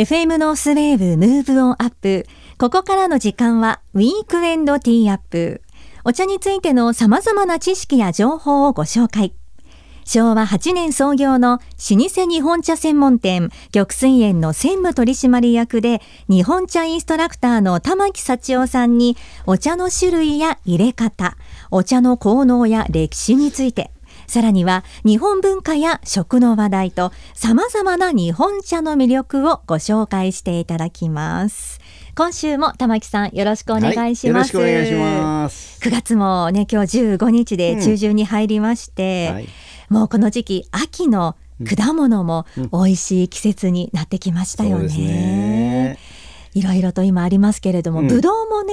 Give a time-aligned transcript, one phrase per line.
[0.00, 2.24] FM ノースウェーブ Move On Up。
[2.56, 5.60] ここからの時間は Weekend Tea Up。
[6.04, 9.34] お茶についての様々な知識や情報をご紹介。
[10.06, 11.58] 昭和8年創業の
[11.90, 21.36] 老舗日本茶専門店、玉水園の専務取締役で、日本茶インストラクターの玉木幸男さんに、お茶の種類や入れ方、
[21.70, 23.90] お茶の効能や歴史について、
[24.30, 31.80] さらには日本文化や食の話題と様々な日本茶の魅力をご紹介していただきます。
[32.14, 34.56] 今週も玉木さんよろしくお願いします。
[34.56, 35.80] はい、よろしくお願いします。
[35.80, 39.48] 9月もね今日15日で中旬に入りまして、うんはい
[39.90, 41.36] もうこの時期秋の
[41.76, 44.78] 果物も美味しい季節になってきましたよね。
[44.78, 45.98] そうですね
[46.54, 48.72] いろいろと今ありますけれども、うんぶどうもね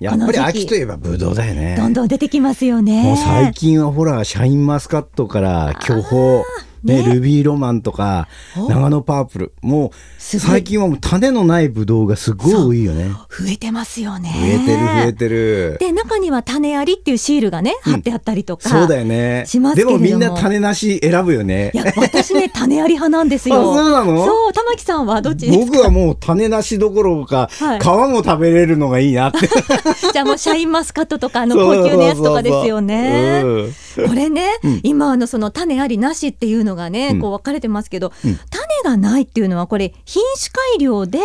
[0.00, 1.76] やっぱり秋といえばブドウだよね。
[1.76, 3.02] どんどん出てきますよね。
[3.02, 6.42] もう最近はほらシャインマスカットから巨峰
[6.84, 13.08] ねねルビーロマンとかお長野パープルもう最近はもう種のないブドウがすごい多いよね。
[13.08, 14.30] 増えてますよね。
[14.32, 15.76] 増えてる増えてる。
[15.80, 19.44] で中には種ありっていうシールがね貼ってあったりとか、そうだよね。
[19.46, 21.76] しますでもみんな種なし選ぶよねい。
[21.76, 23.56] や私ね種あり派なんですよ。
[23.60, 24.24] あそうなの？
[24.24, 25.50] そう玉木さんはどっち。
[25.50, 29.48] 僕はもう種なしどころか、はい皮も食べれるのがいいなって。
[30.12, 33.42] じゃあもうシャインマスカットとかあの高級なやつとかですよね。
[33.44, 33.74] うん
[34.06, 34.48] これね、
[34.84, 37.20] 今あのその種ありなしっていうのがね、うん。
[37.20, 38.36] こう分かれてますけど、種
[38.84, 41.18] がないっていうのはこれ品種改良で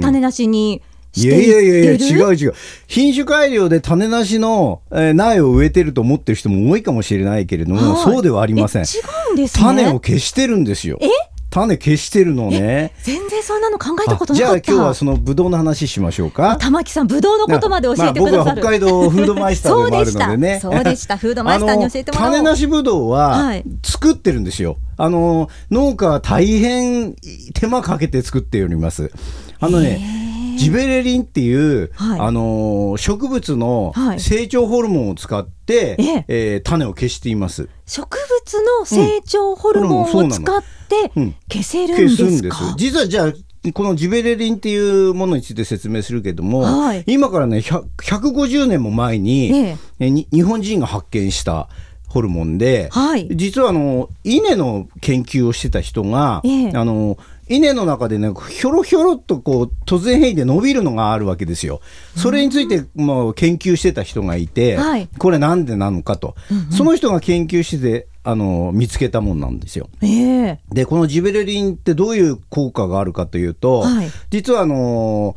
[0.00, 2.28] 種なしにしいてやいやいやいや。
[2.30, 2.54] 違う違う。
[2.86, 8.02] 品種改良で種なしの、えー苗を植えてると思ってる人も多いかもしれないけれども、はい。
[8.02, 8.82] そうではありません。
[8.82, 9.62] え違うんですね。
[9.62, 10.98] 種を消してるんですよ。
[11.00, 11.08] え？
[11.54, 14.72] 種消してるのね全然そんなの考えたことあじゃあなかった。
[14.72, 18.44] 今日はそのブドウの話しましょうか玉木さん、ぶどうのことまで教えてくださる。
[18.44, 20.80] まあ僕は北海道フードマイスターでもあるのでねそうでした。
[20.80, 21.16] そうでした。
[21.16, 22.32] フードマイスターに教えてもらおう。
[22.32, 24.78] 種なしぶどうははい作ってるんですよ。
[24.96, 27.14] あの農家は大変
[27.54, 29.12] 手間かけて作っております。
[29.60, 30.23] あのね
[30.56, 32.20] ジベレリンっていう、はい。
[32.20, 34.20] あの植物のはい。
[34.20, 36.24] 成長ホルモンを使って、ええ。
[36.28, 37.68] えー種を消しています。
[37.86, 41.34] 植物の成長ホルモンを使ってうん。
[41.50, 42.56] 消せるん消ですすんです。
[42.56, 42.74] か。。
[42.76, 43.32] 実はじゃあ
[43.72, 47.04] このジベレリンっていうものについて説明するけども、はい。
[47.06, 49.56] 今からね100 150年も前に、え
[50.00, 50.06] え。
[50.06, 51.68] えに日本人が発見した
[52.08, 53.26] ホルモンで、はい。
[53.32, 56.70] 実はあの稲の研究をしてた人が、ええ。
[56.74, 57.16] あの
[57.48, 61.80] 稲の中でねひょろひょろっとこう突然変異で伸びるのがあるわけですよ。
[62.16, 65.08] それについてもう研究してた人がいて、はい。
[65.18, 66.34] これなんでなのかと、
[66.70, 69.88] その人が研究しててあの見つけたもんなんですよ。
[70.02, 70.60] ええ。
[70.70, 74.08] でこのジベレリンってどういう効果があるかというと、はい。
[74.30, 75.36] 実はあの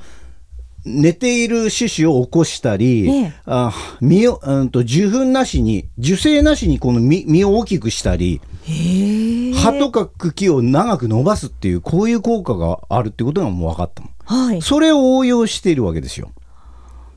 [0.86, 3.34] 寝ている種子を起こしたり、ええ。
[3.46, 9.37] あ実を、うん、と受粉なしに受精なしにこの実実を大きくしたりへえ
[9.72, 14.10] 葉とか茎を長く伸ばすっていうこういう効果があるってことがもう分かったの。
[14.26, 14.62] はい。
[14.62, 16.32] それを応用しているわけですよ。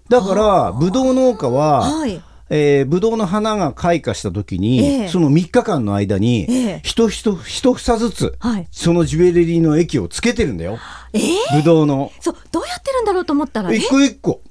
[0.08, 2.22] だからブドウ農家は、はい。
[2.52, 10.78] えー、ブドウの花が開花した時に、ええその3日間の間に、ええ一房ずつ、はいそのジュエリーの液をつけてるんだよ。
[11.12, 12.10] ええブドウの。
[12.20, 14.42] そうどうやってるんだろうと思ったら、え一個一個。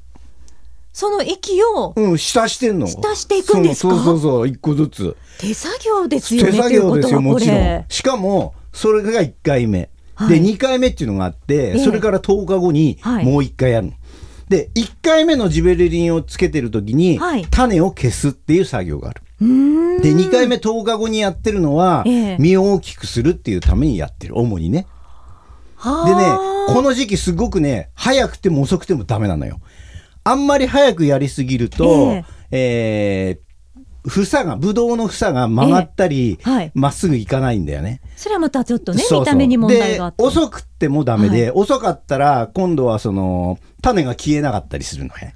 [0.91, 2.87] その液をうん、浸してんの。
[2.87, 3.93] 浸していくんですか？
[3.95, 5.17] そうそうそう一個ずつ。
[5.39, 6.57] 手作業ですよ手ね。
[6.57, 7.85] 作業ですよ、もちろんれ。
[7.89, 9.89] しかも、それが1回目。
[10.15, 13.93] はいで、2回目っていうのがあって、ええそれから10日後にはいもう1回やるの。
[14.49, 19.21] で、1回目のジベレリンをつけてる時に、はい種を消すっていう作業がある。
[19.39, 19.45] で、
[20.13, 24.87] 2回目10日後にやってるのは、ええ実を大きくするっていうためにやってる、主にね。
[25.77, 29.61] はでねあ、この時期すごくね、早くても遅くてもダメなのよ。
[30.23, 32.13] あんまり早くやりすぎると、
[32.51, 33.39] ええ。
[33.45, 33.49] ー
[34.01, 36.49] 房が、ブドウの房が曲がったり、ええ。
[36.49, 36.71] はい。
[36.73, 38.01] まっすぐいかないんだよね。
[38.15, 45.35] それはまたちょっとね見た目に問題があってで、遅くってもダメで、遅かったら、今度はその、種が消えなかったりするのね。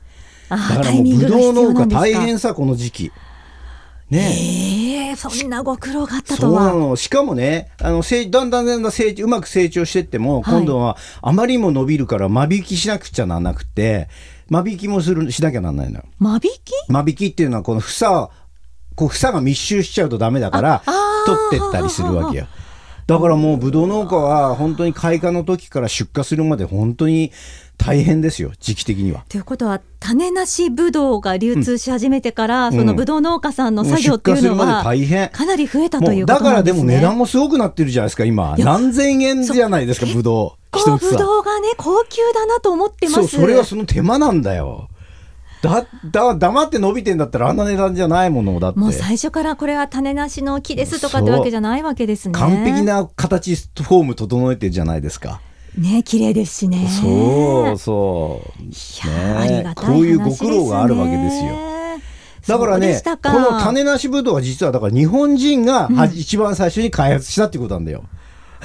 [0.49, 3.11] あだからもう、ブドウ農家大変さ、この時期。
[4.09, 4.19] ね。
[4.19, 6.73] ええそんなご苦労があったそとは。
[6.73, 6.95] うなの。
[6.95, 10.55] しかもね、あの、成だんだんだんだん成長、うまく成長してっても、はい。
[10.55, 14.07] 今度はあまりにも伸びるから間引きしなくちゃならなくて、
[14.61, 16.03] 間引きもする、しなきゃなんないのよ。
[16.19, 16.49] 間引き？
[16.87, 18.29] 間引きっていうのは、この房、
[18.95, 20.83] こう房が密集しちゃうとダメだから
[21.25, 22.47] 取ってったりするわけよ。
[23.07, 27.33] だからもう、ブドウ農家は、本当に開花の時から出荷するまで、本当に
[27.77, 29.25] 大変ですよ、時期的には。
[29.27, 35.29] ということは種なしブドウが流通し始めてから、そのブドウ農家さんの作業っていうのはで大変。
[35.29, 36.75] かなり増えたともいううこだからとなんでね。
[36.75, 38.55] ですも値段もすごくなってるじゃないですか、今。
[38.57, 40.62] 何千円じゃないですか、ブドウ。
[40.73, 43.15] こう一房ブドウがね高級だなと思ってます。
[43.15, 44.89] そう、それはその手間なんだよ。
[45.61, 48.79] だ、だ、黙って伸びてんだったらあんな値段じゃないものだって。
[48.79, 52.33] もう最初からこれは種なしの木ですとかってわけじゃないわけですね。
[52.37, 55.39] 完璧な形、フォーム整えてるじゃないですか。
[55.77, 61.73] ね綺麗ですしねそうそうねこういうご苦労があるわけですよ
[62.47, 68.03] だからねこの種なしぶどうは実はだから日本人が、うん、一番最初に開発したってことなんだよ。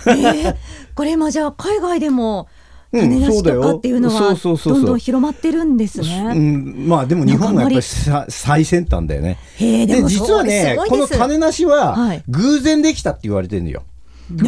[0.06, 0.56] えー、
[0.94, 2.48] これもじゃあ海外でも
[2.92, 6.32] 種なしとかっていうのはどんどん広まってるんですね。
[6.34, 9.38] うん、まあでも日本がやっぱり最先端だよね。
[9.58, 11.96] で実はねこの種なしは
[12.28, 13.82] 偶然できたって言われてるのよ。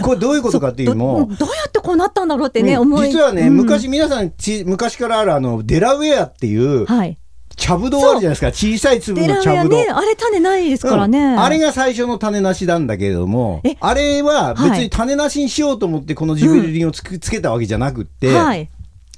[0.02, 3.08] これどういうことかっていうのどうやってこうなったんだろうってね、うん、思い。
[3.08, 7.19] 実はね、うん、昔皆さんち昔からあるあのデラウェアっていう、はい、
[7.56, 8.47] 茶ぶどうあるじゃないですか。
[8.49, 18.70] 小さい粒の茶ぶどう、ね、あれ種ないですからね、うん、あれが最初の種なしなんだけれどもあれは別に種なしにしようと思ってこのジベレリンをつ,、つけたわけじゃなくって、はい。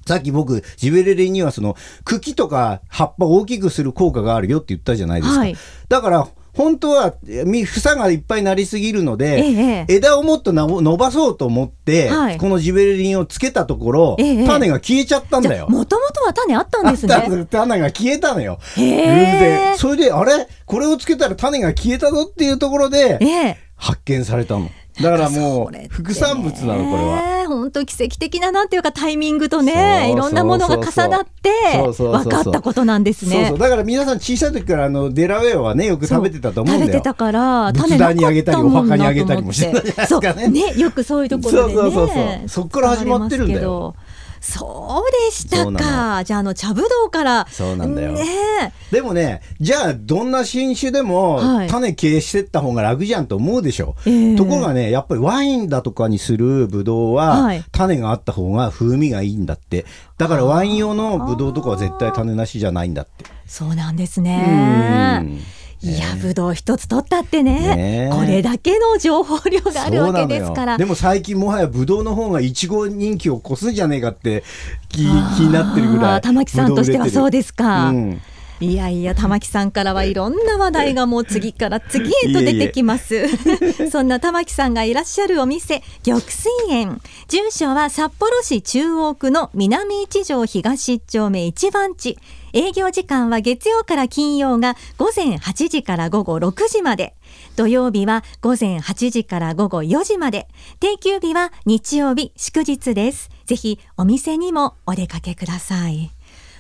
[0.06, 5.40] さっき僕、ジベレリンにはその茎とか葉っぱを大きくする効果があるよって言ったじゃないですか。
[5.40, 5.56] はい、
[5.88, 15.66] だから、本当は房がいっぱいになりすぎるので、ええ、枝をもっと伸ばそうと思って、はい、このジベレリンをつけたところ、え、種が消えちゃったんだよ。
[15.68, 17.46] もともとは種あったんですね。
[17.50, 18.58] 種が消えたのよ。
[18.76, 19.78] 偶然。
[19.78, 20.46] それで、あれ？
[20.66, 24.68] これをつけたら種が消えたぞっていうところで、発見されたの。
[25.02, 27.32] だからもう副産物なのこれは。
[27.48, 31.50] 本当奇跡的ななんていうかタイミングとねいろんなものが重なって
[31.96, 33.52] 分かったことなんですね。
[33.58, 36.92] だから皆さん小さい時からあのデラウェアはねよく食べてたと思うんだよ。
[36.92, 40.48] 食べてたから種壇にあげたりお墓にあげたりもしてたじゃないですかね。
[40.48, 41.80] ねよくそういうところでね。
[41.80, 43.94] そうそうそうそっから始まってるんだよ。
[44.42, 46.24] そうでしたか。
[46.24, 47.46] じゃあ、あの、茶ぶどうから。
[47.48, 48.12] そうなんだよ。
[48.12, 53.94] ね、でもね、じゃあ、どんな品種でも、種消してった方が楽じゃんと思うでしょ。
[54.04, 59.86] はい、ところがね、やっぱりワインだとかにするぶどうは、はい、種があった方が風味がいいんだって。
[60.18, 63.24] だからワイン用のぶどうとかは絶対種なしじゃないんだって。
[63.46, 65.38] そうなんですね。
[65.84, 68.10] いや、ぶどう一つ取ったってね、ね。
[68.12, 70.78] これだけの情報量があるわけですから。
[70.78, 74.44] でも最近もはやぶどうの方がいちご人気を越すんじゃねえかって
[74.88, 76.20] 気気になってるぐらい。
[76.20, 77.88] 玉木さんとしてはそうですか。
[77.88, 78.20] うん。
[78.60, 83.26] いやいや玉木さんからはいろんな話題がもう次から次へと出てきます。
[83.90, 92.16] そんな玉木さんがいらっしゃるお店玉水園住所は札幌市中央区の南一条東一丁目一番地
[92.52, 97.14] 営業時間は月曜から金曜が午前8時から午後6時まで
[97.56, 100.48] 土曜日は午前8時から午後4時まで
[100.80, 106.10] 定休日は日曜日祝日ですぜひお店にもお出かけください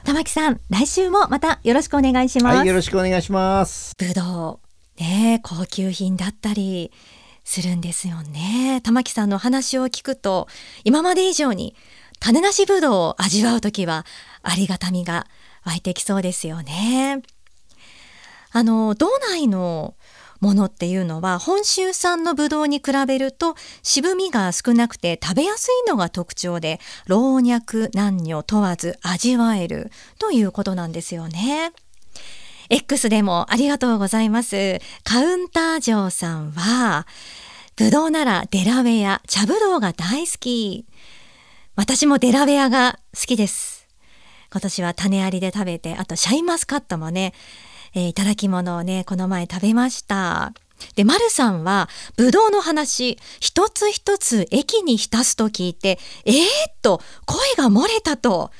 [0.04, 2.56] 玉木さん、来週もまたよろしくお願いします。
[2.56, 3.94] はい、よろしくお願いします。
[3.96, 4.58] ぶど
[4.98, 6.90] う、ね、高級品だったり
[7.44, 8.80] するんですよね。
[8.82, 10.48] 玉木さんの話を聞くと、
[10.82, 11.76] 今まで以上に
[12.18, 14.06] 種なしぶどうを味わうときは
[14.42, 15.26] ありがたみが
[15.64, 17.22] 湧いてきそうですよね。
[18.50, 19.94] あの、道内の
[20.40, 23.54] ものっていうのは本州産のブドウに比べると
[23.84, 31.72] 渋みが少なくて食べやすいのが特徴で老若男女問わず味わえるということなんですよね。
[32.70, 34.80] X でもありがとうございます。
[35.04, 37.06] カウンター嬢さんは、
[37.76, 40.86] ブドウならデラウェア、茶ブドウが大好き。
[41.76, 43.81] 私もデラウェアが好きです。
[44.52, 47.32] 今年は種ありで食べて、あとシャインマスカットもね、
[47.94, 50.52] えー、いただき物をね、この前食べました。
[50.94, 58.50] で、丸さんは、ぶどうの話、一つ一つ駅に浸すと聞いて、えー、っと、声が漏れたと。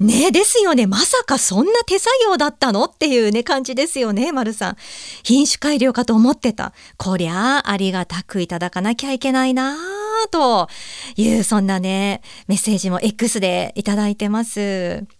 [0.00, 0.86] ねですよね。
[0.86, 4.76] まさかそんな手作業だったのっていうね、感じですよね、丸さん。
[5.24, 6.72] 品種改良かと思ってた。
[6.96, 9.76] こりゃあ、ありがたくいただかなきゃいけないな
[10.30, 10.68] と
[11.16, 15.17] いう、そんなね、メッセージも X でいただいてます。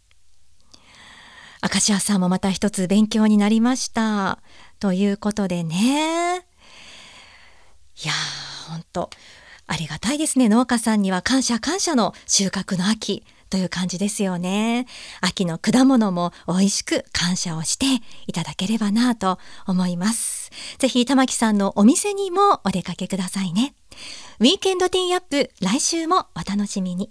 [1.62, 4.38] 明石家さんもまた一つ勉強になりました。
[4.78, 6.46] ということでね。
[8.02, 9.10] いやー、ほんと、
[9.66, 10.48] ありがたいですね。
[10.48, 14.86] 農家さんには感謝感謝の収穫の秋という感じですよね。
[15.20, 17.86] 秋の果物も美味しく感謝をして
[18.26, 20.50] いただければなと思います。
[20.78, 23.74] ぜひ玉木さんのお店にもお出かけくださいね。
[24.40, 27.10] ウィーケンドティーアップ来週もお楽しみに。